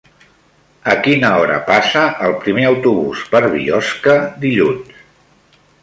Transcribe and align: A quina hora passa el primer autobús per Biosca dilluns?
A 0.93 0.95
quina 1.07 1.29
hora 1.41 1.59
passa 1.67 2.05
el 2.29 2.33
primer 2.45 2.65
autobús 2.71 3.23
per 3.35 3.43
Biosca 3.53 4.17
dilluns? 4.47 5.07